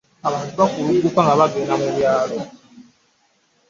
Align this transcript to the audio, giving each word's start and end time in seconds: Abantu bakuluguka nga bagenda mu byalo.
Abantu 0.27 0.53
bakuluguka 0.59 1.19
nga 1.25 1.39
bagenda 1.39 1.73
mu 1.81 1.87
byalo. 1.95 2.37